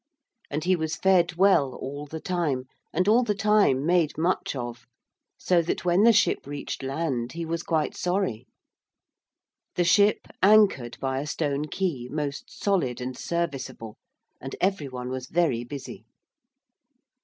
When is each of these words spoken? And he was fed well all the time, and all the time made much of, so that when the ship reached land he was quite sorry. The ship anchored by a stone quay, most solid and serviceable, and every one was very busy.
And 0.49 0.63
he 0.63 0.75
was 0.75 0.95
fed 0.95 1.35
well 1.35 1.75
all 1.75 2.07
the 2.07 2.19
time, 2.19 2.63
and 2.91 3.07
all 3.07 3.21
the 3.21 3.35
time 3.35 3.85
made 3.85 4.17
much 4.17 4.55
of, 4.55 4.87
so 5.37 5.61
that 5.61 5.85
when 5.85 6.01
the 6.01 6.11
ship 6.11 6.47
reached 6.47 6.81
land 6.81 7.33
he 7.33 7.45
was 7.45 7.61
quite 7.61 7.95
sorry. 7.95 8.47
The 9.75 9.83
ship 9.83 10.25
anchored 10.41 10.97
by 10.99 11.19
a 11.19 11.27
stone 11.27 11.65
quay, 11.65 12.07
most 12.09 12.45
solid 12.51 12.99
and 12.99 13.15
serviceable, 13.15 13.95
and 14.41 14.55
every 14.59 14.87
one 14.89 15.09
was 15.09 15.27
very 15.27 15.63
busy. 15.63 16.03